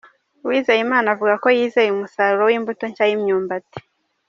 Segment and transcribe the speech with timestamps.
[0.45, 3.77] Uwizeyimana avuga ko yizeye umusaruro w’imbuto nshya y’imyumbati.